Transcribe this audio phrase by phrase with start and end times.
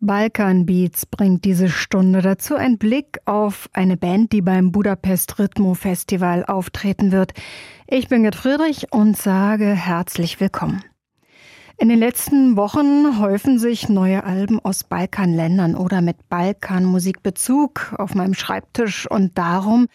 [0.00, 5.74] Balkan Beats bringt diese Stunde dazu ein Blick auf eine Band, die beim Budapest Rhythmo
[5.74, 7.32] Festival auftreten wird.
[7.88, 10.84] Ich bin Gerd Friedrich und sage herzlich willkommen.
[11.80, 18.34] In den letzten Wochen häufen sich neue Alben aus Balkanländern oder mit Balkanmusikbezug auf meinem
[18.34, 19.86] Schreibtisch und darum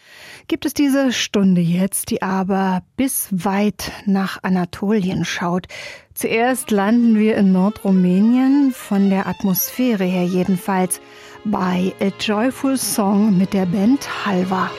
[0.48, 5.66] gibt es diese Stunde jetzt, die aber bis weit nach Anatolien schaut.
[6.14, 11.02] Zuerst landen wir in Nordrumänien, von der Atmosphäre her jedenfalls,
[11.44, 14.70] bei A Joyful Song mit der Band Halva.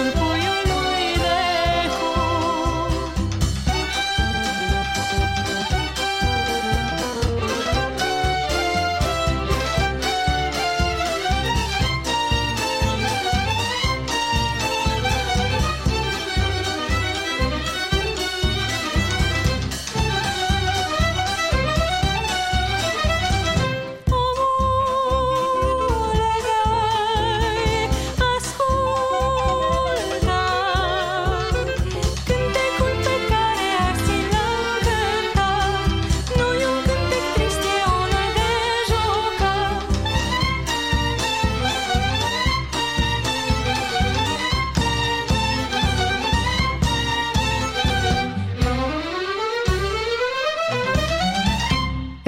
[0.00, 0.23] and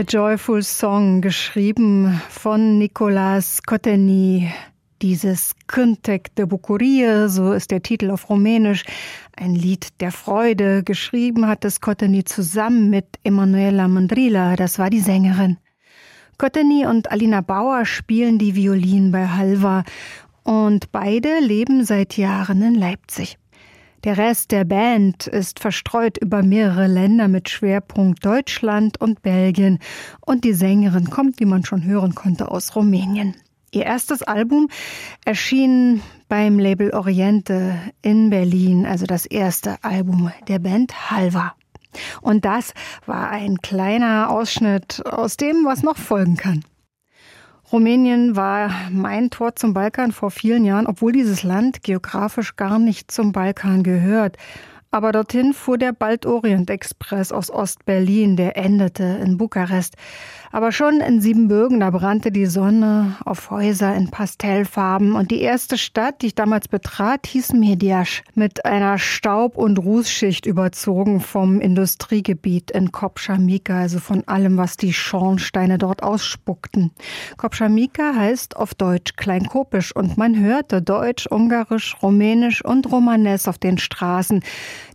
[0.09, 4.49] Joyful Song, geschrieben von Nicolas Cotteny.
[5.03, 8.85] Dieses Cântec de Bucurie, so ist der Titel auf Rumänisch,
[9.37, 10.85] ein Lied der Freude.
[10.85, 15.59] Geschrieben hat es Cotteny zusammen mit Emanuela Mandrila, das war die Sängerin.
[16.39, 19.83] Cotteny und Alina Bauer spielen die Violinen bei Halva
[20.45, 23.39] und beide leben seit Jahren in Leipzig.
[24.07, 29.81] Der Rest der Band ist verstreut über mehrere Länder mit Schwerpunkt Deutschland und Belgien
[30.25, 33.35] und die Sängerin kommt, wie man schon hören konnte, aus Rumänien.
[33.73, 34.69] Ihr erstes Album
[35.25, 41.57] erschien beim Label Oriente in Berlin, also das erste Album der Band Halva.
[42.21, 42.75] Und das
[43.07, 46.63] war ein kleiner Ausschnitt aus dem, was noch folgen kann.
[47.73, 53.11] Rumänien war mein Tor zum Balkan vor vielen Jahren, obwohl dieses Land geografisch gar nicht
[53.11, 54.37] zum Balkan gehört.
[54.97, 59.95] Aber dorthin fuhr der Bald-Orient-Express aus Ost-Berlin, der endete in Bukarest.
[60.53, 65.15] Aber schon in Siebenbürgen, da brannte die Sonne auf Häuser in Pastellfarben.
[65.15, 70.47] Und die erste Stadt, die ich damals betrat, hieß Mediasch, mit einer Staub- und Rußschicht
[70.47, 76.91] überzogen vom Industriegebiet in Kopschamika, also von allem, was die Schornsteine dort ausspuckten.
[77.37, 83.77] Kopschamika heißt auf Deutsch Kleinkopisch und man hörte Deutsch, Ungarisch, Rumänisch und Romanes auf den
[83.77, 84.43] Straßen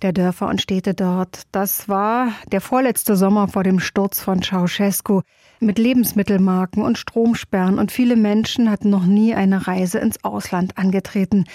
[0.02, 1.44] der Dörfer und Städte dort.
[1.52, 5.22] Das war der vorletzte Sommer vor dem Sturz von Ceausescu
[5.60, 11.46] mit Lebensmittelmarken und Stromsperren und viele Menschen hatten noch nie eine Reise ins Ausland angetreten.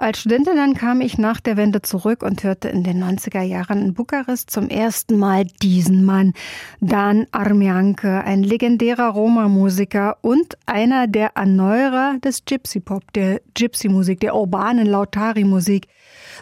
[0.00, 3.82] Als Studentin dann kam ich nach der Wende zurück und hörte in den 90er Jahren
[3.82, 6.34] in Bukarest zum ersten Mal diesen Mann,
[6.80, 14.86] Dan Armianke, ein legendärer Roma-Musiker und einer der Erneuerer des Gypsy-Pop, der Gypsy-Musik, der urbanen
[14.86, 15.88] Lautari-Musik.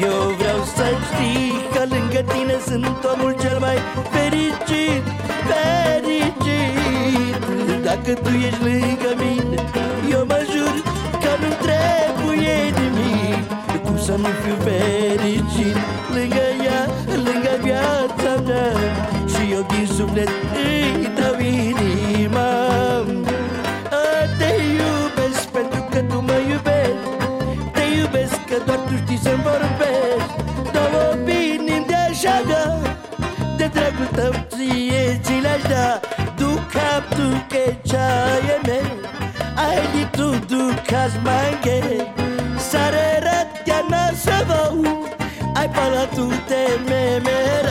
[0.00, 3.76] Eu vreau să știi că lângă tine sunt omul cel mai
[4.10, 5.02] fericit
[5.50, 7.42] fericit.
[7.82, 9.58] Dacă tu ești lângă mine
[10.10, 10.74] Eu mă jur
[11.22, 13.44] că nu trebuie nimic.
[13.84, 15.76] Cum să nu fiu fericit
[16.14, 16.80] Lângă ea,
[17.26, 18.72] lângă viața mea?
[19.32, 20.28] Și eu din suflet
[20.64, 20.79] îi
[46.10, 47.69] Ai pala tu te me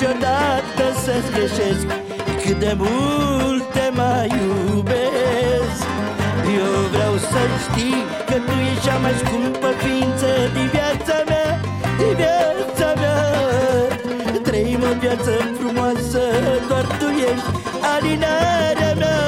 [0.00, 1.86] niciodată să-ți greșesc.
[2.42, 5.82] Cât de mult te mai iubesc.
[6.60, 11.50] Eu vreau să știi că tu ești cea mai scumpă ființă din viața mea
[11.98, 13.20] de viața mea.
[14.46, 16.22] Trăim o viață frumoasă
[16.68, 17.48] Doar tu ești
[17.94, 19.20] alinarea mea.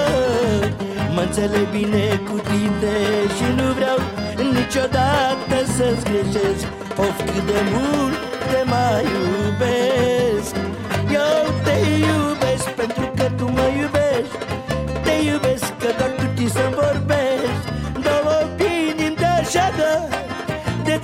[1.14, 2.96] Mă înțeleg bine cu tine
[3.36, 3.98] Și nu vreau
[4.56, 6.64] niciodată să-ți greșesc.
[7.04, 8.18] Of cât de mult
[8.50, 10.09] te mai iubesc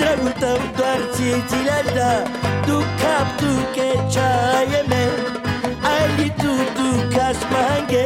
[0.07, 2.13] căutăm doar ție ți-le da
[2.67, 3.89] Tu cap, tu che
[5.95, 8.05] Ali tu, tu kasmange, mange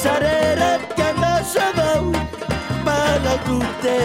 [0.00, 1.66] Sare răt că n-o să
[2.84, 3.96] Bala tu te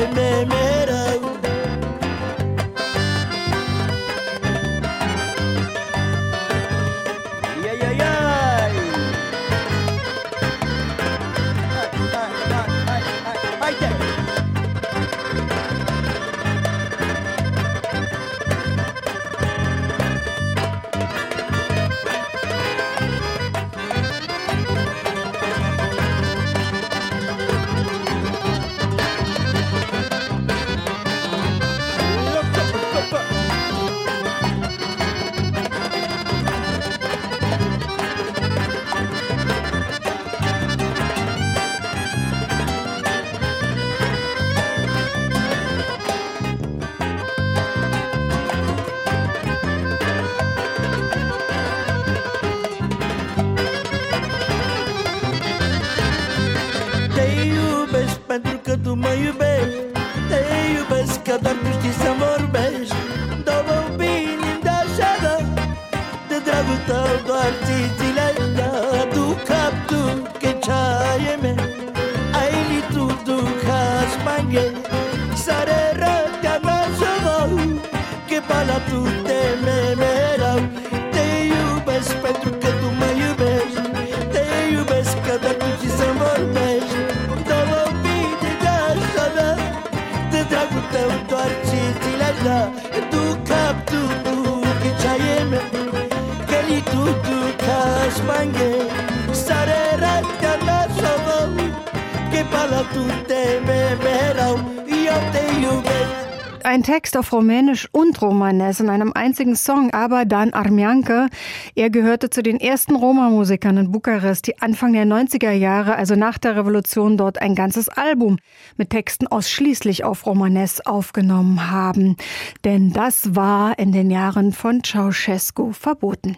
[106.75, 111.29] Ein Text auf Rumänisch und Romanes in einem einzigen Song, aber Dan Armianke.
[111.74, 116.38] Er gehörte zu den ersten Roma-Musikern in Bukarest, die Anfang der 90er Jahre, also nach
[116.38, 118.39] der Revolution, dort ein ganzes Album
[118.75, 122.17] mit Texten ausschließlich auf Romanes aufgenommen haben.
[122.65, 126.36] Denn das war in den Jahren von Ceausescu verboten.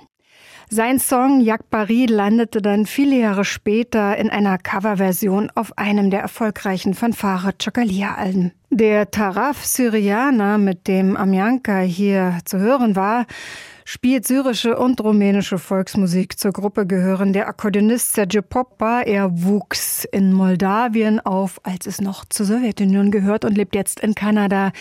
[0.70, 6.20] Sein Song Jak Paris landete dann viele Jahre später in einer Coverversion auf einem der
[6.20, 8.52] erfolgreichen Fanfare Chocalia-Alben.
[8.70, 13.26] Der Taraf Syrianer, mit dem Amjanka hier zu hören war,
[13.89, 16.38] spielt syrische und rumänische Volksmusik.
[16.38, 19.00] Zur Gruppe gehören der Akkordeonist Sergio Poppa.
[19.00, 24.13] Er wuchs in Moldawien auf, als es noch zur Sowjetunion gehört und lebt jetzt in
[24.13, 24.74] Kanada.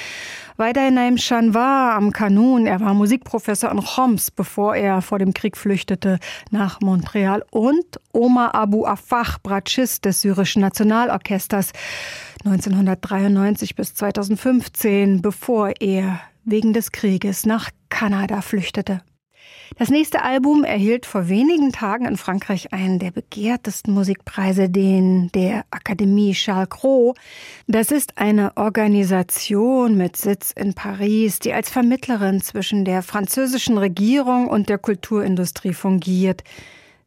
[0.56, 2.66] Weiter in einem Chanvar am Kanun.
[2.66, 6.18] Er war Musikprofessor in Homs, bevor er vor dem Krieg flüchtete
[6.50, 7.44] nach Montreal.
[7.52, 11.70] Und Omar Abu Afach, Bratschist des syrischen Nationalorchesters.
[12.44, 19.02] 1993 bis 2015, bevor er wegen des Krieges nach Kanada flüchtete.
[19.78, 25.64] Das nächste Album erhielt vor wenigen Tagen in Frankreich einen der begehrtesten Musikpreise, den der
[25.70, 27.14] Akademie Charles Cros.
[27.66, 34.46] Das ist eine Organisation mit Sitz in Paris, die als Vermittlerin zwischen der französischen Regierung
[34.46, 36.42] und der Kulturindustrie fungiert.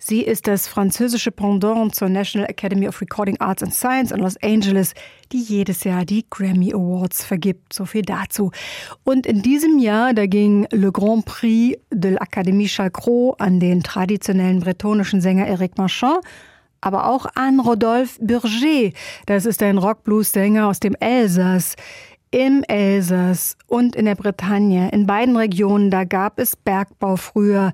[0.01, 4.37] Sie ist das französische Pendant zur National Academy of Recording Arts and Science in Los
[4.41, 4.93] Angeles,
[5.33, 7.73] die jedes Jahr die Grammy Awards vergibt.
[7.73, 8.51] So viel dazu.
[9.03, 14.61] Und in diesem Jahr, da ging Le Grand Prix de l'Académie Chalcro an den traditionellen
[14.61, 16.23] bretonischen Sänger Eric Marchand,
[16.79, 18.91] aber auch an Rodolphe Burger.
[19.25, 21.75] Das ist ein Rock-Blues-Sänger aus dem Elsass
[22.31, 27.73] im Elsass und in der Bretagne, in beiden Regionen, da gab es Bergbau früher.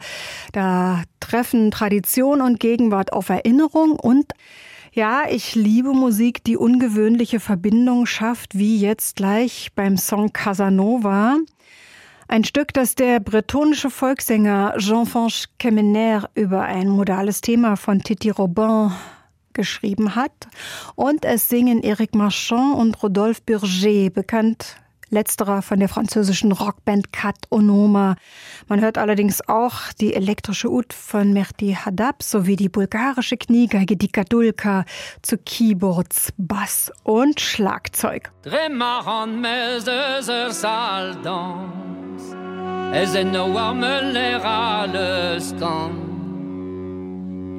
[0.54, 4.26] Da treffen Tradition und Gegenwart auf Erinnerung und
[4.94, 11.38] ja, ich liebe Musik, die ungewöhnliche Verbindung schafft, wie jetzt gleich beim Song Casanova.
[12.30, 18.92] Ein Stück, das der bretonische Volkssänger Jean-Franche Kemener über ein modales Thema von Titi Robin
[19.56, 20.48] geschrieben hat.
[20.94, 24.78] Und es singen Eric Marchand und Rodolphe Burger, bekannt
[25.10, 28.16] letzterer von der französischen Rockband Kat Onoma.
[28.68, 34.10] Man hört allerdings auch die elektrische Ud von Mehdi Haddab sowie die bulgarische Kniegeige die
[34.10, 34.86] Kadulka
[35.22, 38.32] zu Keyboards, Bass und Schlagzeug.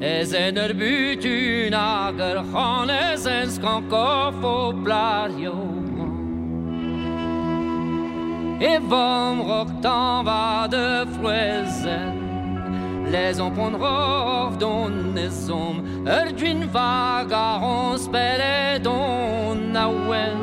[0.00, 5.76] Ezen er örbütű nágar, han ezen skanka fóplárjó.
[8.60, 12.16] Et vom roctan va de fruezen,
[13.10, 20.40] les ompon rov don nesom, erdwin vagaron spere don awen.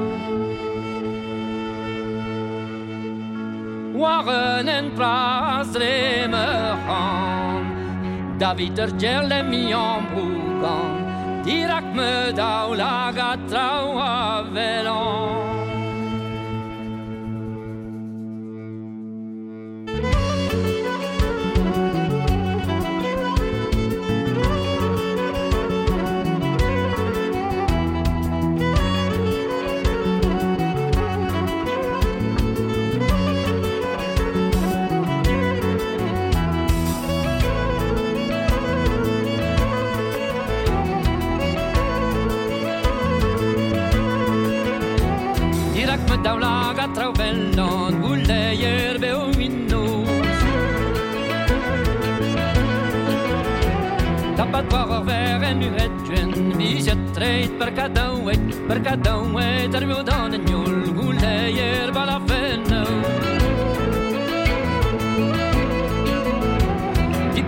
[3.94, 7.63] Waren en pras remerhan,
[8.44, 10.92] Daviter Jeremian Bukan
[11.46, 12.76] Dirak möda och
[14.56, 15.53] velon
[45.94, 46.54] dak me dawla
[46.96, 49.84] traw bellon gullayer be u minnu
[54.38, 56.96] Tapat war ver en nu het jun vi je
[57.60, 58.80] per kadawet per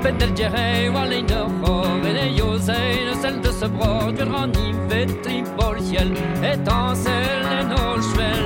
[0.06, 5.10] fait del gere war leiner hor E sel de se bro Du ran i vet
[5.24, 6.12] tribol ciel
[6.44, 8.46] Et an sel en ol chvel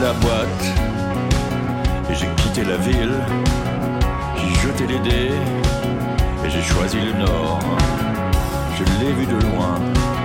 [0.00, 0.64] la boîte
[2.10, 3.18] et j'ai quitté la ville.
[4.38, 5.34] J'ai jeté les dés
[6.44, 7.60] et j'ai choisi le nord.
[8.76, 10.21] Je l'ai vu de loin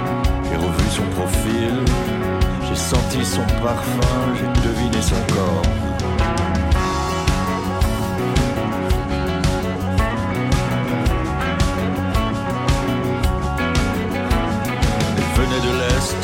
[0.60, 1.74] j'ai revu son profil,
[2.68, 5.62] j'ai senti son parfum, j'ai deviné son corps.
[15.18, 16.24] Elle venait de l'Est,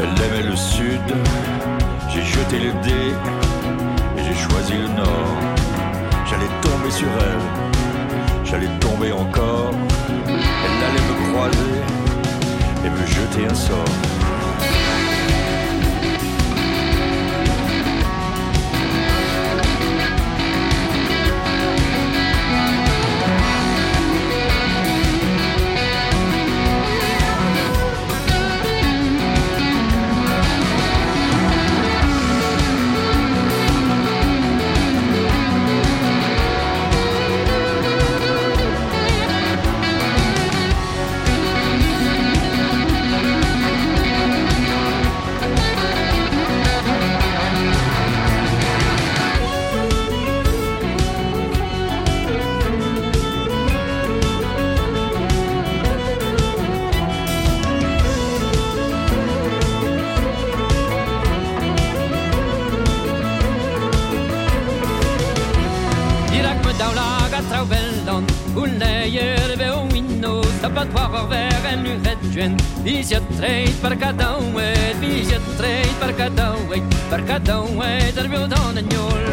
[0.00, 1.00] elle aimait le Sud,
[2.12, 3.14] j'ai jeté le dé
[4.16, 5.36] et j'ai choisi le Nord.
[6.28, 9.72] J'allais tomber sur elle, j'allais tomber encore.
[10.28, 12.05] Elle allait me croiser
[12.84, 14.15] et me jeter un sort.
[72.96, 79.26] Bizet treit par kadawet, bizet treit par kadawet, par kadawet ar biodon an yol.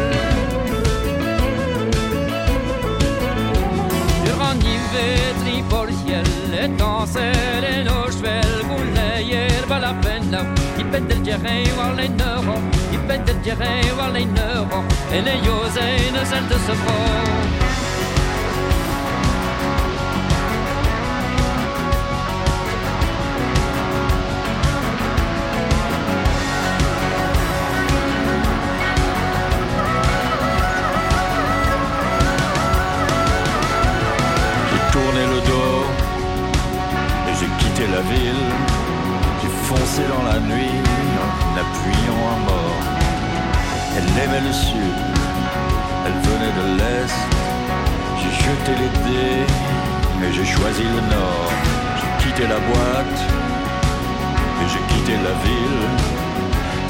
[4.28, 10.30] Ur an ivet tri por ciel, et danser en o chvel, gouleier bal a pen
[10.30, 10.46] law,
[11.08, 12.60] del djerei war lein neuro,
[12.92, 17.63] Ipet pet del djerei war lein neuro, e le yoze ne sel de se
[40.02, 40.82] dans la nuit
[41.22, 42.82] en appuyant à mort.
[43.96, 44.98] Elle aimait le sud,
[46.06, 47.14] elle venait de l'est.
[48.18, 49.46] J'ai jeté les dés,
[50.18, 51.50] mais j'ai choisi le nord.
[51.98, 53.20] J'ai quitté la boîte
[54.60, 55.86] et j'ai quitté la ville.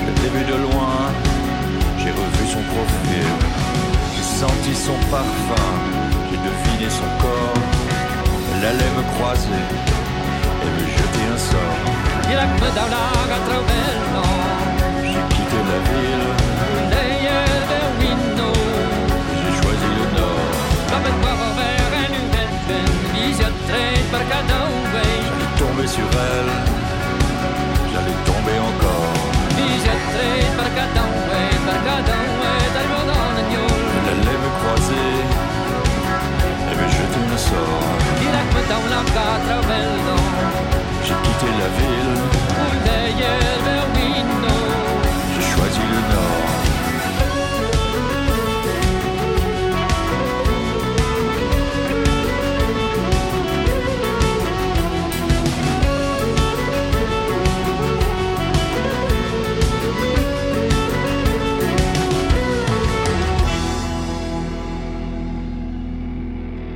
[0.07, 1.13] Le début de loin,
[1.99, 3.29] j'ai revu son profil.
[4.15, 5.71] J'ai senti son parfum,
[6.31, 7.63] j'ai deviné son corps.
[8.55, 9.63] Elle allait me croiser
[10.63, 12.14] et me jeter un sort.
[12.35, 14.25] Il a que dans la Gatroveno.
[15.05, 17.44] J'ai quitté la ville.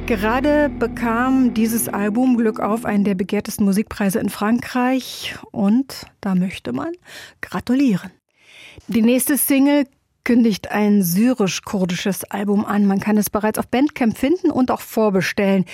[0.08, 6.72] Gerade bekam dieses Album Glück auf einen der begehrtesten Musikpreise in Frankreich und da möchte
[6.72, 6.92] man
[7.42, 8.10] gratulieren.
[8.86, 9.84] Die nächste Single
[10.24, 12.86] kündigt ein syrisch-kurdisches Album an.
[12.86, 15.66] Man kann es bereits auf Bandcamp finden und auch vorbestellen.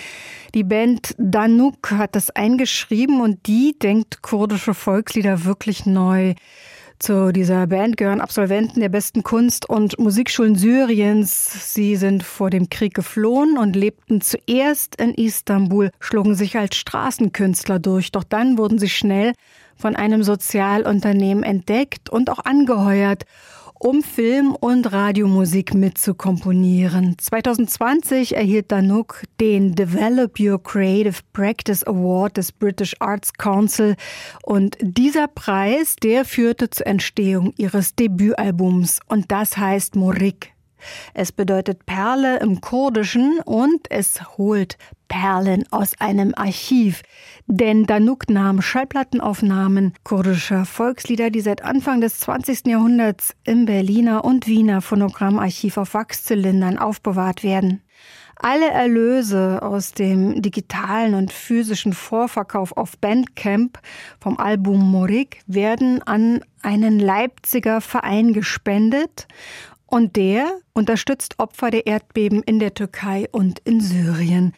[0.52, 6.34] Die Band Danuk hat das eingeschrieben und die denkt kurdische Volkslieder wirklich neu.
[6.98, 11.74] Zu dieser Band gehören Absolventen der besten Kunst- und Musikschulen Syriens.
[11.74, 17.78] Sie sind vor dem Krieg geflohen und lebten zuerst in Istanbul, schlugen sich als Straßenkünstler
[17.78, 18.12] durch.
[18.12, 19.33] Doch dann wurden sie schnell
[19.76, 23.24] von einem Sozialunternehmen entdeckt und auch angeheuert
[23.78, 27.16] um Film- und Radiomusik mitzukomponieren.
[27.18, 33.96] 2020 erhielt Danuk den Develop Your Creative Practice Award des British Arts Council
[34.42, 40.54] und dieser Preis, der führte zur Entstehung ihres Debütalbums und das heißt Morik.
[41.14, 44.76] Es bedeutet Perle im Kurdischen und es holt
[45.08, 47.02] Perlen aus einem Archiv.
[47.46, 52.66] Denn Danuk nahm Schallplattenaufnahmen kurdischer Volkslieder, die seit Anfang des 20.
[52.66, 57.83] Jahrhunderts im Berliner und Wiener Phonogrammarchiv auf Wachszylindern aufbewahrt werden.
[58.37, 63.78] Alle Erlöse aus dem digitalen und physischen Vorverkauf auf Bandcamp
[64.20, 69.28] vom Album Morik werden an einen Leipziger Verein gespendet
[69.87, 74.54] und der unterstützt Opfer der Erdbeben in der Türkei und in Syrien.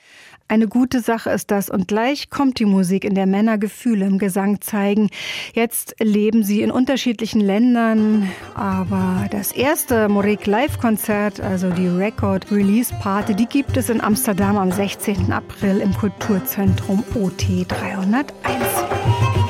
[0.49, 4.19] Eine gute Sache ist das und gleich kommt die Musik, in der Männer Gefühle im
[4.19, 5.11] Gesang zeigen.
[5.55, 12.95] Jetzt leben sie in unterschiedlichen Ländern, aber das erste Morik Live-Konzert, also die Record Release
[13.01, 15.33] Party, die gibt es in Amsterdam am 16.
[15.33, 19.46] April im Kulturzentrum OT 301.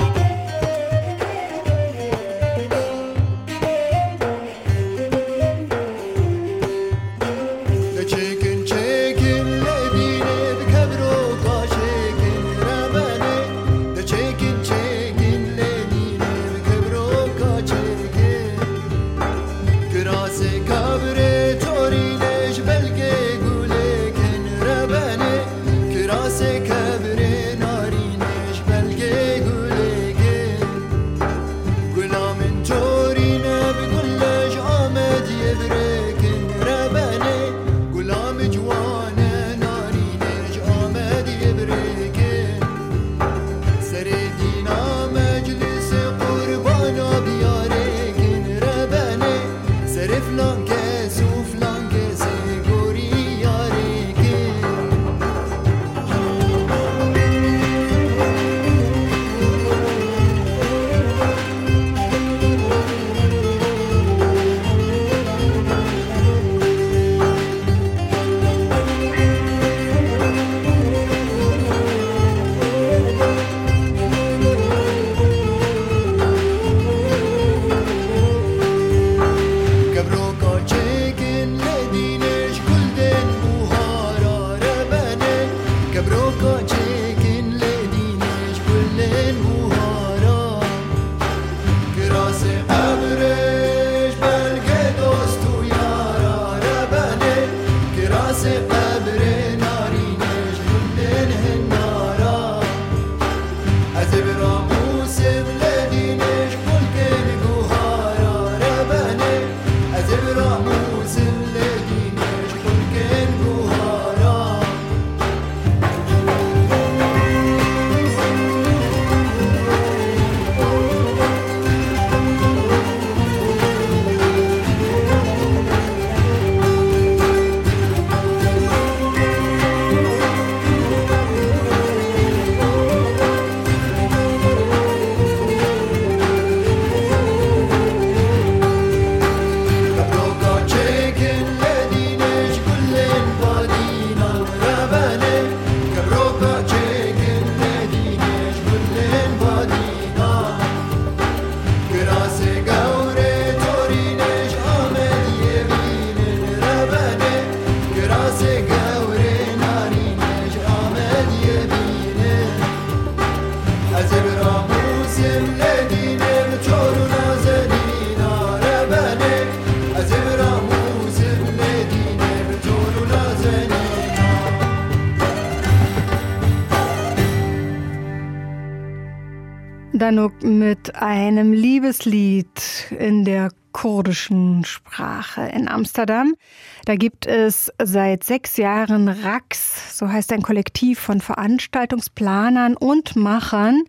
[180.07, 186.37] Danuk mit einem Liebeslied in der kurdischen Sprache in Amsterdam.
[186.85, 193.83] Da gibt es seit sechs Jahren RAX, so heißt ein Kollektiv von Veranstaltungsplanern und Machern,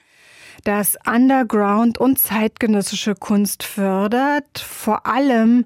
[0.64, 5.66] das Underground und zeitgenössische Kunst fördert, vor allem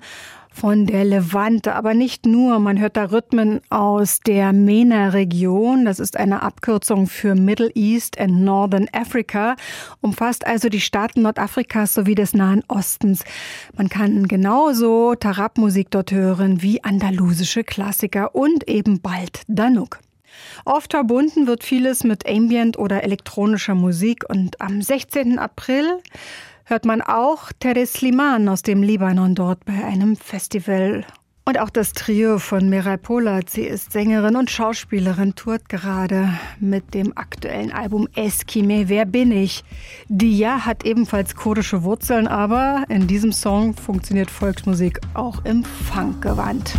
[0.51, 2.59] von der Levante, aber nicht nur.
[2.59, 5.85] Man hört da Rhythmen aus der MENA-Region.
[5.85, 9.55] Das ist eine Abkürzung für Middle East and Northern Africa,
[10.01, 13.23] umfasst also die Staaten Nordafrikas sowie des Nahen Ostens.
[13.75, 19.99] Man kann genauso Tarab-Musik dort hören wie andalusische Klassiker und eben bald Danuk.
[20.65, 25.39] Oft verbunden wird vieles mit Ambient oder elektronischer Musik und am 16.
[25.39, 26.01] April
[26.71, 31.05] hört man auch Teres Sliman aus dem Libanon dort bei einem Festival.
[31.43, 36.29] Und auch das Trio von Mirai Polat, sie ist Sängerin und Schauspielerin, tourt gerade
[36.61, 39.65] mit dem aktuellen Album Eskime, Wer bin ich?
[40.07, 46.73] Dia hat ebenfalls kurdische Wurzeln, aber in diesem Song funktioniert Volksmusik auch im Funkgewand.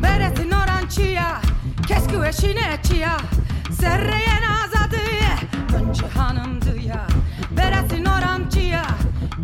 [0.00, 1.40] Bereti norancia
[1.88, 3.16] Kesku eşine çiya
[3.80, 4.96] Serreye nazadı
[5.76, 7.06] Önce hanımdı ya
[7.56, 8.84] Bereti norancia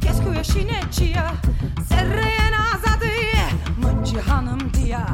[0.00, 1.32] Kesku eşine çiya
[1.88, 3.06] Serreye nazadı
[3.88, 5.06] Önce hanımdı ya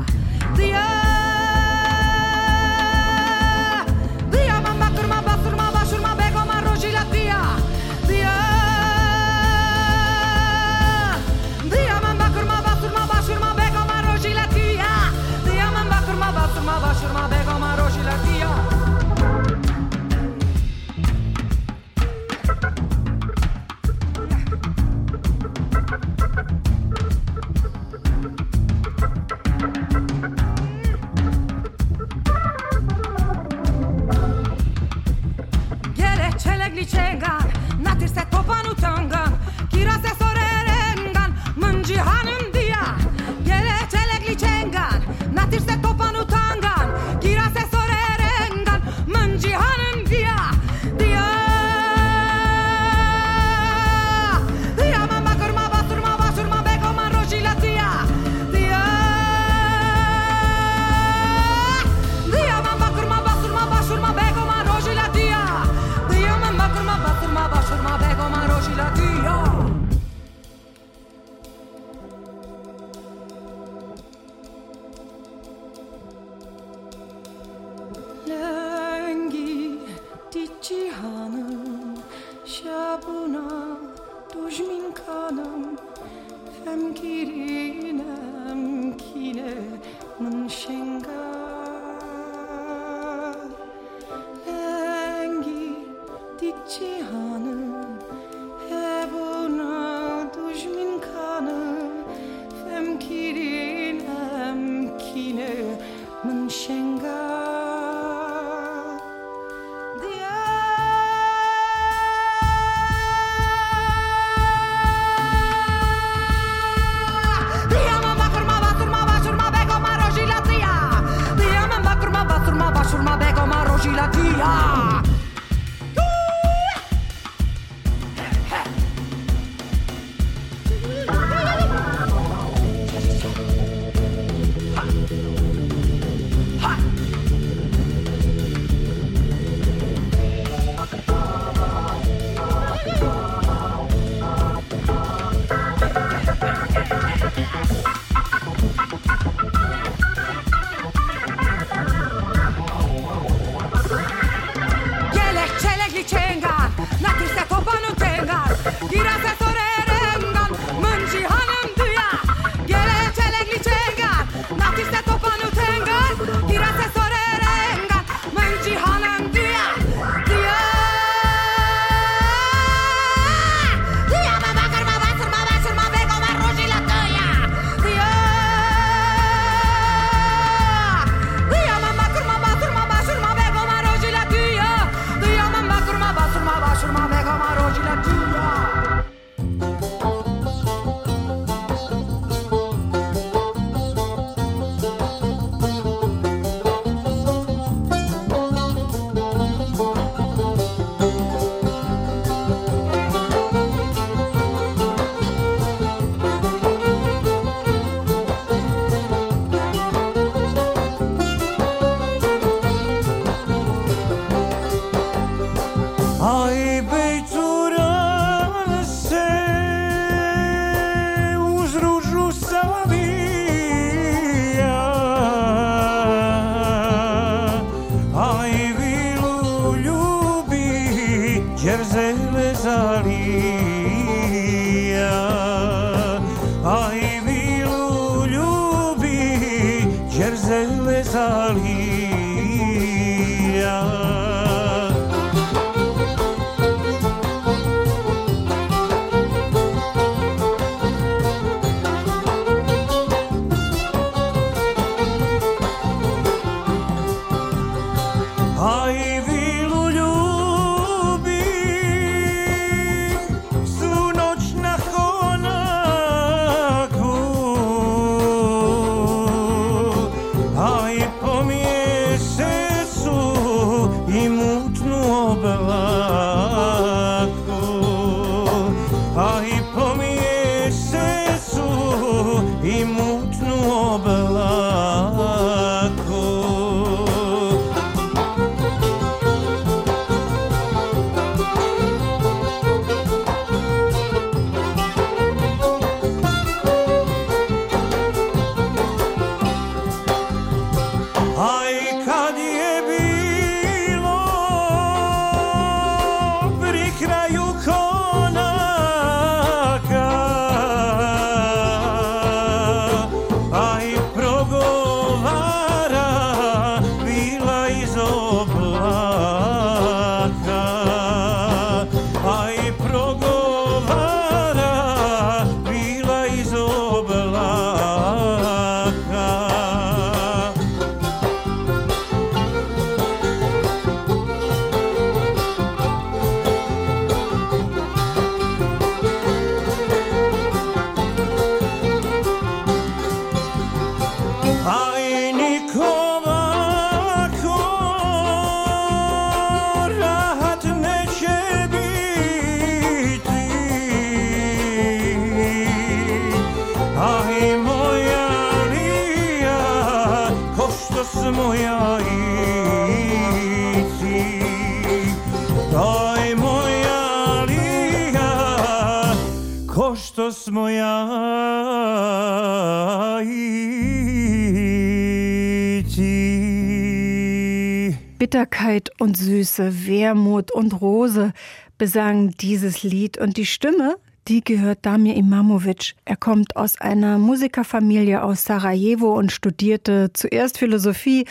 [378.19, 381.33] Bitterkeit und Süße, Wermut und Rose
[381.79, 383.97] besangen dieses Lied und die Stimme,
[384.29, 385.95] die gehört Damir Imamovic.
[386.05, 391.25] Er kommt aus einer Musikerfamilie aus Sarajevo und studierte zuerst Philosophie,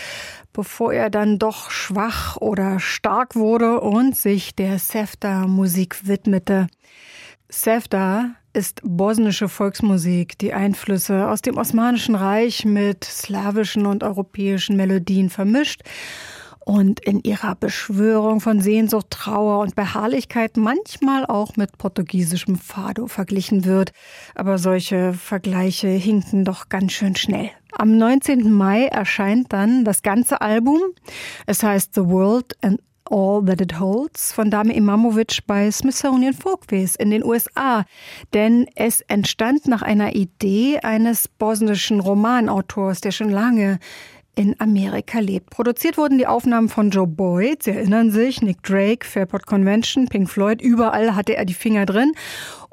[0.52, 6.68] bevor er dann doch schwach oder stark wurde und sich der Sefta-Musik widmete.
[7.50, 15.30] Sefta ist bosnische Volksmusik, die Einflüsse aus dem Osmanischen Reich mit slawischen und europäischen Melodien
[15.30, 15.82] vermischt
[16.70, 23.66] und in ihrer Beschwörung von Sehnsucht, Trauer und Beharrlichkeit manchmal auch mit portugiesischem Fado verglichen
[23.66, 23.92] wird.
[24.36, 27.50] Aber solche Vergleiche hinken doch ganz schön schnell.
[27.72, 28.52] Am 19.
[28.52, 30.80] Mai erscheint dann das ganze Album.
[31.48, 32.80] Es heißt The World and
[33.10, 37.86] All That It Holds von Dame Imamovic bei Smithsonian Folkways in den USA.
[38.34, 43.80] Denn es entstand nach einer Idee eines bosnischen Romanautors, der schon lange
[44.36, 45.50] in Amerika lebt.
[45.50, 50.30] Produziert wurden die Aufnahmen von Joe Boyd, Sie erinnern sich, Nick Drake, Fairport Convention, Pink
[50.30, 52.14] Floyd, überall hatte er die Finger drin.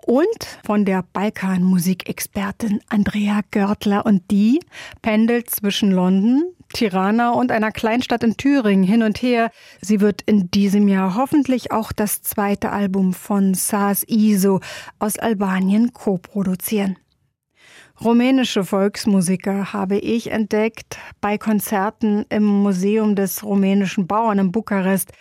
[0.07, 4.07] Und von der Balkanmusikexpertin Andrea Görtler.
[4.07, 4.61] Und die
[5.03, 9.51] pendelt zwischen London, Tirana und einer Kleinstadt in Thüringen hin und her.
[9.81, 14.61] Sie wird in diesem Jahr hoffentlich auch das zweite Album von Sas Iso
[15.01, 16.97] aus Albanien co-produzieren.
[18.01, 25.12] Rumänische Volksmusiker habe ich entdeckt bei Konzerten im Museum des rumänischen Bauern in Bukarest,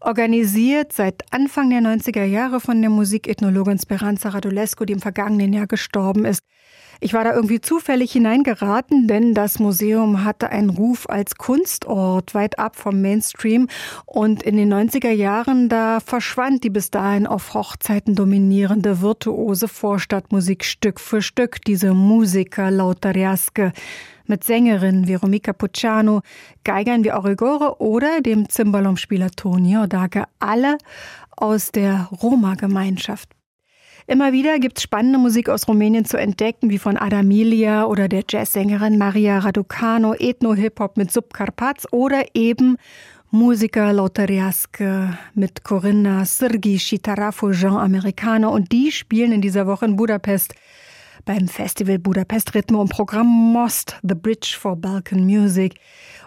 [0.00, 5.66] organisiert seit Anfang der 90er Jahre von der Musikethnologin Speranza Radulescu, die im vergangenen Jahr
[5.66, 6.44] gestorben ist.
[7.02, 12.58] Ich war da irgendwie zufällig hineingeraten, denn das Museum hatte einen Ruf als Kunstort weit
[12.58, 13.68] ab vom Mainstream.
[14.04, 20.62] Und in den 90er Jahren, da verschwand die bis dahin auf Hochzeiten dominierende virtuose Vorstadtmusik
[20.62, 23.72] Stück für Stück, diese Musiker lauter Jaske
[24.26, 26.20] mit Sängerinnen wie Romika Pucciano,
[26.64, 30.76] Geigern wie Origore oder dem Zimbalomspieler Toni Odake, alle
[31.30, 33.39] aus der Roma-Gemeinschaft.
[34.06, 38.98] Immer wieder gibt's spannende Musik aus Rumänien zu entdecken, wie von Adamilia oder der Jazzsängerin
[38.98, 42.76] Maria Raducano, Ethno-Hip-Hop mit Subkarpats oder eben
[43.30, 49.94] Musiker Lauteriaske mit Corinna Sergi Chitarafo Jean Americano und die spielen in dieser Woche in
[49.94, 50.54] Budapest
[51.24, 55.76] beim Festival Budapest Rhythmo und Programm Most, The Bridge for Balkan Music.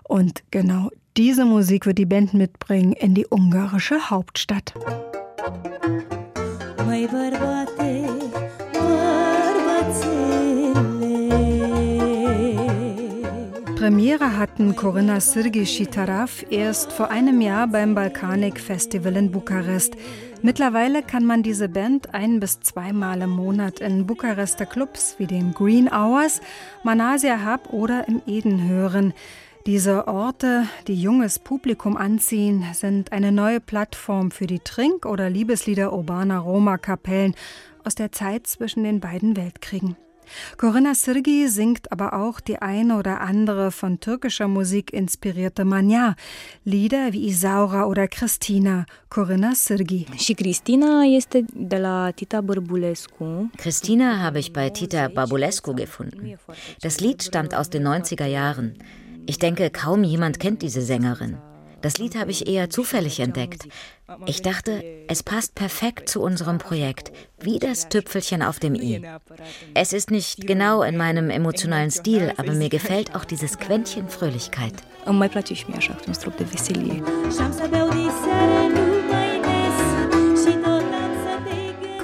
[0.03, 4.73] Und genau diese Musik wird die Band mitbringen in die ungarische Hauptstadt.
[6.85, 7.07] Măi
[13.83, 19.97] Premiere hatten Corinna Sirgi Shitaraf erst vor einem Jahr beim Balkanik Festival in Bukarest.
[20.41, 25.53] Mittlerweile kann man diese Band ein- bis zweimal im Monat in Bukarester Clubs wie dem
[25.53, 26.39] Green Hours,
[26.83, 29.13] Manasia Hub oder im Eden hören.
[29.65, 35.91] Diese Orte, die junges Publikum anziehen, sind eine neue Plattform für die Trink- oder Liebeslieder
[35.91, 37.35] urbaner Roma-Kapellen
[37.83, 39.97] aus der Zeit zwischen den beiden Weltkriegen.
[40.57, 46.15] Corinna Sirgi singt aber auch die eine oder andere von türkischer Musik inspirierte Manja,
[46.63, 50.05] Lieder wie Isaura oder Christina, Corinna Sirgi.
[53.57, 56.37] Christina habe ich bei Tita Babulescu gefunden.
[56.81, 58.75] Das Lied stammt aus den 90er Jahren.
[59.25, 61.37] Ich denke, kaum jemand kennt diese Sängerin.
[61.83, 63.67] Das Lied habe ich eher zufällig entdeckt.
[64.25, 67.11] Ich dachte, es passt perfekt zu unserem Projekt,
[67.41, 69.01] wie das Tüpfelchen auf dem i.
[69.73, 74.75] Es ist nicht genau in meinem emotionalen Stil, aber mir gefällt auch dieses Quäntchen Fröhlichkeit.
[75.05, 77.03] Mai place și mie așa, un strop de veselie.
[77.35, 78.72] Și-am să beau diseară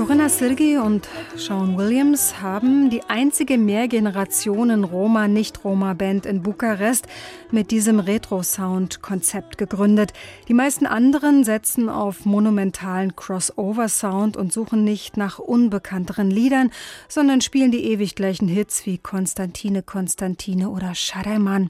[0.09, 7.05] Corinna Sirgi und Sean Williams haben die einzige Mehrgenerationen-Roma-Nicht-Roma-Band in Bukarest
[7.51, 10.13] mit diesem Retro-Sound-Konzept gegründet.
[10.47, 16.71] Die meisten anderen setzen auf monumentalen Crossover-Sound und suchen nicht nach unbekannteren Liedern,
[17.07, 21.69] sondern spielen die ewig gleichen Hits wie Konstantine Konstantine oder Schadaiman.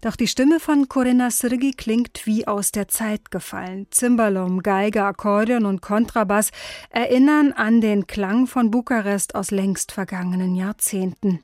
[0.00, 3.86] Doch die Stimme von Corinna Sirgi klingt wie aus der Zeit gefallen.
[3.90, 6.50] Zimbalom, Geige, Akkordeon und Kontrabass
[6.90, 11.40] erinnern an den Klang von Bukarest aus längst vergangenen Jahrzehnten.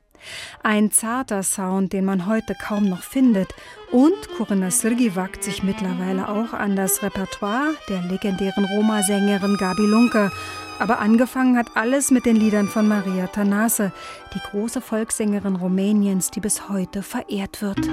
[0.63, 3.53] Ein zarter Sound, den man heute kaum noch findet.
[3.91, 10.31] Und Corinna Sirgi wagt sich mittlerweile auch an das Repertoire der legendären Roma-Sängerin Gabi Lunke.
[10.81, 13.91] Aber angefangen hat alles mit den Liedern von Maria Tanase,
[14.33, 17.87] die große Volkssängerin Rumäniens, die bis heute verehrt wird.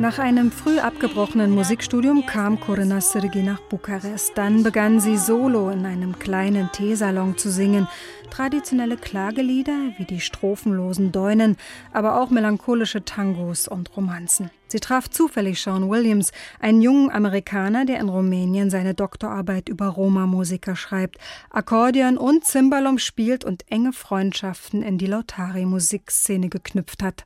[0.00, 4.32] Nach einem früh abgebrochenen Musikstudium kam Corina Sirgi nach Bukarest.
[4.34, 7.86] Dann begann sie solo in einem kleinen Teesalon zu singen
[8.34, 11.56] Traditionelle Klagelieder wie die strophenlosen Deunen,
[11.92, 14.50] aber auch melancholische Tangos und Romanzen.
[14.66, 20.74] Sie traf zufällig Sean Williams, einen jungen Amerikaner, der in Rumänien seine Doktorarbeit über Roma-Musiker
[20.74, 21.18] schreibt,
[21.50, 27.22] Akkordeon und Cimbalom spielt und enge Freundschaften in die Lautari-Musikszene geknüpft hat.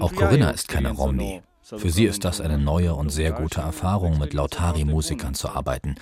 [0.00, 1.42] Auch Corinna ist keine Romni.
[1.76, 5.94] Für sie ist das eine neue und sehr gute Erfahrung, mit Lautari-Musikern zu arbeiten.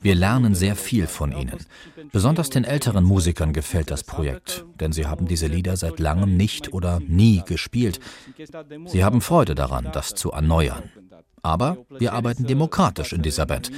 [0.00, 1.56] Wir lernen sehr viel von ihnen.
[2.12, 6.72] Besonders den älteren Musikern gefällt das Projekt, denn sie haben diese Lieder seit langem nicht
[6.72, 8.00] oder nie gespielt.
[8.86, 10.90] Sie haben Freude daran, das zu erneuern.
[11.42, 13.70] Aber wir arbeiten demokratisch in dieser Band.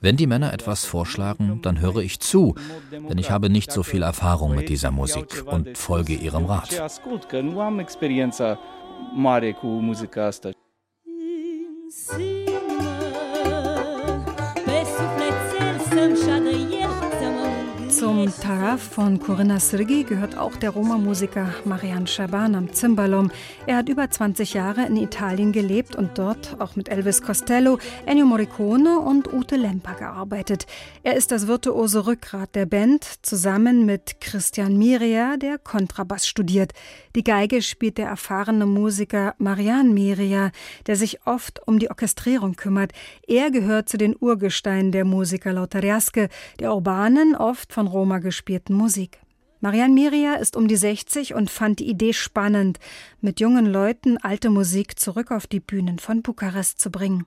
[0.00, 2.54] Wenn die Männer etwas vorschlagen, dann höre ich zu,
[2.92, 6.70] denn ich habe nicht so viel Erfahrung mit dieser Musik und folge ihrem Rat.
[9.14, 10.57] mare cu muzica asta.
[11.90, 12.47] si.
[18.18, 23.30] Zum Taraf von Corinna Sirgi gehört auch der Roma-Musiker Marian Shaban am Zimbalom.
[23.64, 28.26] Er hat über 20 Jahre in Italien gelebt und dort auch mit Elvis Costello, Ennio
[28.26, 30.66] Morricone und Ute Lemper gearbeitet.
[31.04, 36.72] Er ist das virtuose Rückgrat der Band, zusammen mit Christian Miria, der Kontrabass studiert.
[37.14, 40.50] Die Geige spielt der erfahrene Musiker Marian Miria,
[40.88, 42.90] der sich oft um die Orchestrierung kümmert.
[43.28, 49.18] Er gehört zu den Urgesteinen der Musiker Lautariasque, der urbanen, oft von Roma gespielten Musik.
[49.60, 52.78] Marianne Miria ist um die 60 und fand die Idee spannend,
[53.20, 57.26] mit jungen Leuten alte Musik zurück auf die Bühnen von Bukarest zu bringen.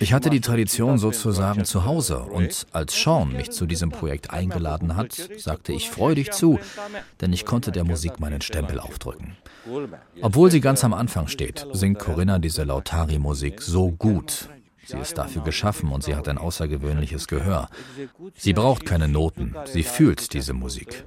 [0.00, 4.96] Ich hatte die Tradition sozusagen zu Hause und als Sean mich zu diesem Projekt eingeladen
[4.96, 6.58] hat, sagte ich freudig zu,
[7.20, 9.36] denn ich konnte der Musik meinen Stempel aufdrücken.
[10.22, 14.48] Obwohl sie ganz am Anfang steht, singt Corinna diese Lautari-Musik so gut,
[14.92, 17.70] Sie ist dafür geschaffen und sie hat ein außergewöhnliches Gehör.
[18.36, 21.04] Sie braucht keine Noten, sie fühlt diese Musik.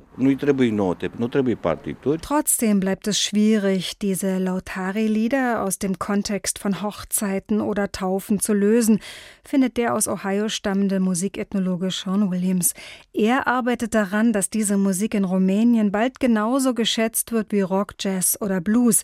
[2.22, 9.02] Trotzdem bleibt es schwierig, diese Lautari-Lieder aus dem Kontext von Hochzeiten oder Taufen zu lösen,
[9.44, 12.74] findet der aus Ohio stammende Musikethnologe Sean Williams.
[13.14, 18.36] Er arbeitet daran, dass diese Musik in Rumänien bald genauso geschätzt wird wie Rock, Jazz
[18.42, 19.04] oder Blues.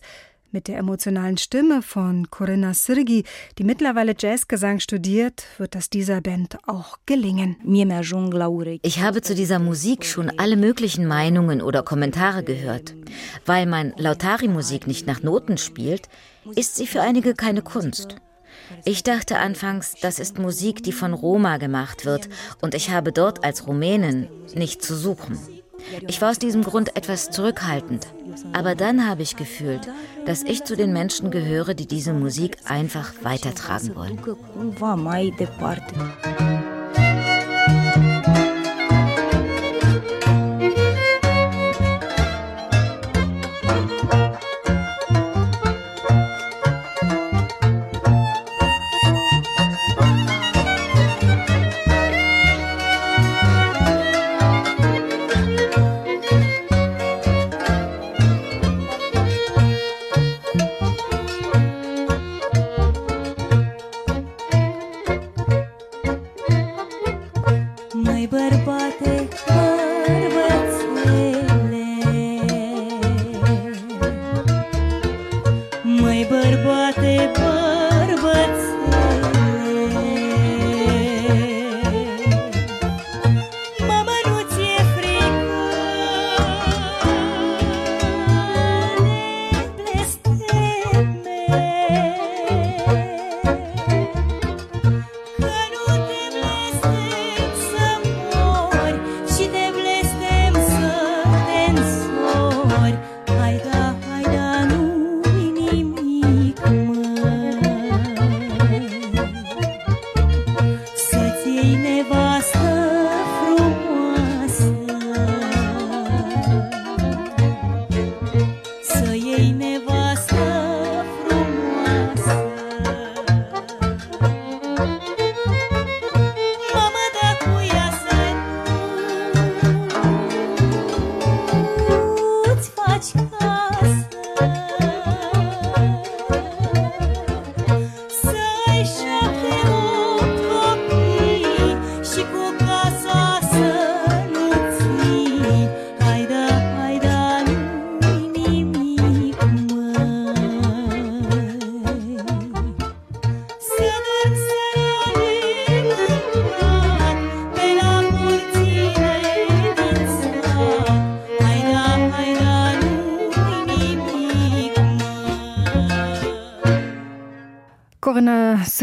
[0.54, 3.24] Mit der emotionalen Stimme von Corinna Sirgi,
[3.56, 7.56] die mittlerweile Jazzgesang studiert, wird das dieser Band auch gelingen.
[8.82, 12.94] Ich habe zu dieser Musik schon alle möglichen Meinungen oder Kommentare gehört.
[13.46, 16.10] Weil man Lautari-Musik nicht nach Noten spielt,
[16.54, 18.16] ist sie für einige keine Kunst.
[18.84, 22.28] Ich dachte anfangs, das ist Musik, die von Roma gemacht wird,
[22.60, 25.38] und ich habe dort als Rumänin nicht zu suchen.
[26.06, 28.06] Ich war aus diesem Grund etwas zurückhaltend.
[28.52, 29.88] Aber dann habe ich gefühlt,
[30.26, 34.18] dass ich zu den Menschen gehöre, die diese Musik einfach weitertragen wollen.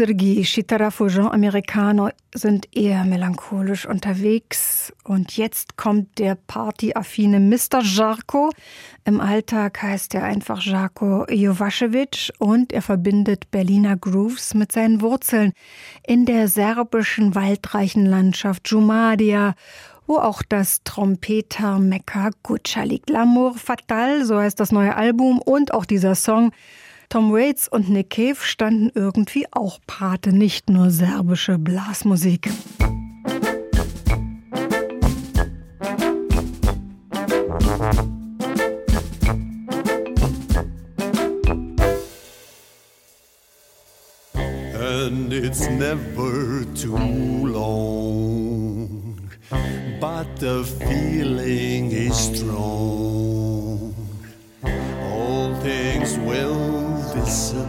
[0.00, 4.94] Chitarafo, Jean Americano sind eher melancholisch unterwegs.
[5.04, 7.82] Und jetzt kommt der partyaffine Mr.
[7.82, 8.50] Jarko.
[9.04, 15.52] Im Alltag heißt er einfach Jarko Jovaschewitsch und er verbindet Berliner Grooves mit seinen Wurzeln
[16.06, 19.54] in der serbischen waldreichen Landschaft Jumadia
[20.06, 23.10] wo auch das Trompeter-Mekka Gutscha liegt.
[23.10, 26.50] L'amour fatal, so heißt das neue Album und auch dieser Song
[27.12, 32.48] Tom Waits und Nick Cave standen irgendwie auch Pate, nicht nur serbische Blasmusik.
[44.78, 46.96] And it's never too
[47.44, 49.18] long,
[50.00, 52.79] but the feeling is strong.
[57.20, 57.59] this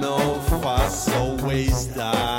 [0.00, 2.37] no fuss, always die.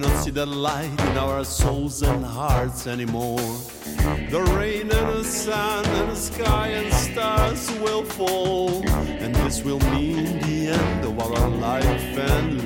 [0.00, 3.38] Cannot see the light in our souls and hearts anymore.
[4.30, 9.80] The rain and the sun and the sky and stars will fall, and this will
[9.90, 12.59] mean the end of our life and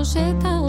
[0.00, 0.60] 教えた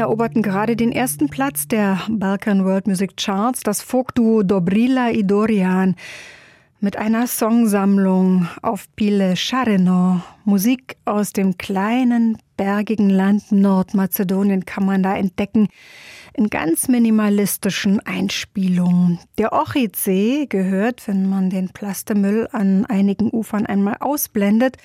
[0.00, 5.94] eroberten gerade den ersten Platz der Balkan World Music Charts, das Folkduo Dobrila i Dorian
[6.80, 10.22] mit einer Songsammlung auf Pile Shareno.
[10.44, 15.68] Musik aus dem kleinen, bergigen Land Nordmazedonien kann man da entdecken
[16.32, 19.18] in ganz minimalistischen Einspielungen.
[19.36, 24.76] Der Ochidsee gehört, wenn man den Plastemüll an einigen Ufern einmal ausblendet,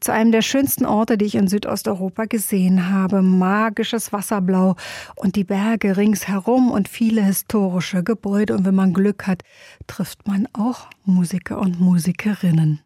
[0.00, 3.22] zu einem der schönsten Orte, die ich in Südosteuropa gesehen habe.
[3.22, 4.76] Magisches Wasserblau
[5.16, 8.54] und die Berge ringsherum und viele historische Gebäude.
[8.54, 9.42] Und wenn man Glück hat,
[9.86, 12.80] trifft man auch Musiker und Musikerinnen.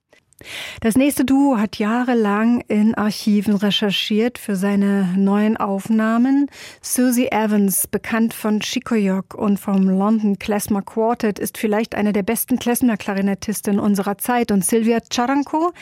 [0.80, 6.48] Das nächste Duo hat jahrelang in Archiven recherchiert für seine neuen Aufnahmen.
[6.80, 12.58] Susie Evans, bekannt von Chicoyok und vom London Klezmer Quartet, ist vielleicht eine der besten
[12.58, 14.52] Klezmer-Klarinettistinnen unserer Zeit.
[14.52, 15.72] Und Sylvia Charanko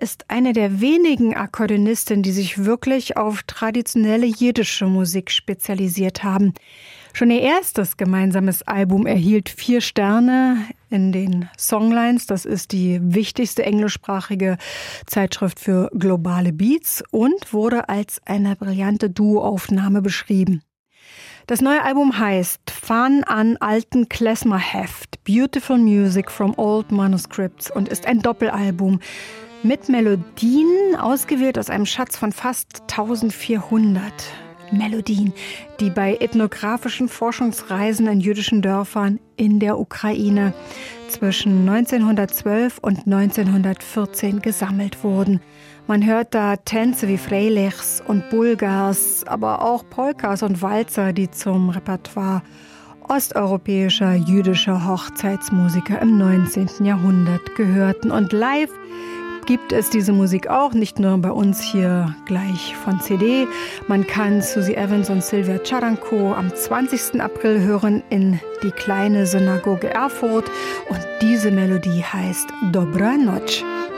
[0.00, 6.54] ist eine der wenigen Akkordeonistinnen, die sich wirklich auf traditionelle jiddische Musik spezialisiert haben.
[7.12, 12.26] Schon ihr erstes gemeinsames Album erhielt vier Sterne in den Songlines.
[12.26, 14.56] Das ist die wichtigste englischsprachige
[15.06, 20.62] Zeitschrift für globale Beats und wurde als eine brillante Duoaufnahme beschrieben.
[21.46, 28.06] Das neue Album heißt Fun an alten Klezmer-Heft, Beautiful Music from Old Manuscripts und ist
[28.06, 29.00] ein Doppelalbum
[29.62, 34.02] mit Melodien, ausgewählt aus einem Schatz von fast 1400
[34.72, 35.32] Melodien,
[35.80, 40.54] die bei ethnografischen Forschungsreisen in jüdischen Dörfern in der Ukraine
[41.08, 45.40] zwischen 1912 und 1914 gesammelt wurden.
[45.86, 51.70] Man hört da Tänze wie Freilichs und Bulgars, aber auch Polkas und Walzer, die zum
[51.70, 52.42] Repertoire
[53.08, 56.84] osteuropäischer jüdischer Hochzeitsmusiker im 19.
[56.84, 58.12] Jahrhundert gehörten.
[58.12, 58.70] Und live
[59.46, 63.46] gibt es diese Musik auch, nicht nur bei uns hier gleich von CD.
[63.88, 67.20] Man kann Susie Evans und Sylvia Charanko am 20.
[67.20, 70.50] April hören in die kleine Synagoge Erfurt
[70.88, 73.89] und diese Melodie heißt Dobra Noc.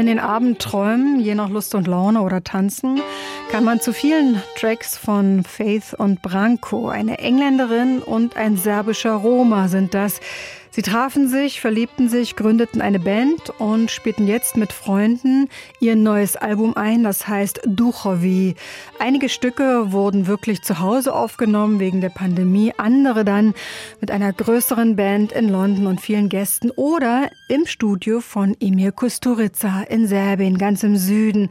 [0.00, 3.02] In den Abendträumen, je nach Lust und Laune oder Tanzen,
[3.50, 9.68] kann man zu vielen Tracks von Faith und Branko, eine Engländerin und ein serbischer Roma
[9.68, 10.20] sind das,
[10.82, 16.36] Sie trafen sich, verliebten sich, gründeten eine Band und spielten jetzt mit Freunden ihr neues
[16.36, 18.54] Album ein, das heißt Duchovi.
[18.98, 23.52] Einige Stücke wurden wirklich zu Hause aufgenommen wegen der Pandemie, andere dann
[24.00, 29.82] mit einer größeren Band in London und vielen Gästen oder im Studio von Emir Kusturica
[29.82, 31.50] in Serbien, ganz im Süden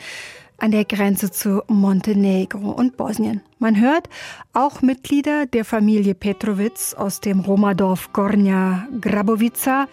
[0.59, 3.41] an der Grenze zu Montenegro und Bosnien.
[3.59, 4.09] Man hört
[4.53, 9.87] auch Mitglieder der Familie Petrovic aus dem Romadorf Gornja Grabovica,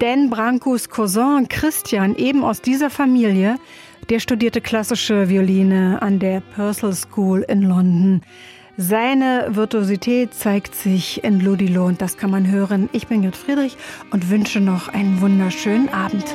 [0.00, 3.56] denn Brankos Cousin Christian, eben aus dieser Familie,
[4.08, 8.22] der studierte klassische Violine an der Purcell School in London.
[8.76, 12.88] Seine Virtuosität zeigt sich in Ludilo und das kann man hören.
[12.92, 13.76] Ich bin Jutta Friedrich
[14.10, 16.34] und wünsche noch einen wunderschönen Abend.